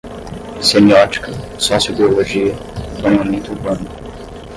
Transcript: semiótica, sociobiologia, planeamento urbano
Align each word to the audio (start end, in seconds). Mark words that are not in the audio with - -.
semiótica, 0.63 1.31
sociobiologia, 1.59 2.55
planeamento 2.99 3.51
urbano 3.51 3.85